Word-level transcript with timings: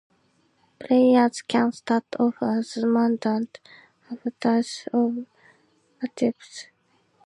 Players 0.79 1.43
can 1.43 1.71
start 1.73 2.07
off 2.17 2.37
as 2.41 2.73
"mundanes", 2.75 3.57
"Avatars", 4.09 4.87
or 4.91 5.27
"Adepts". 6.01 6.69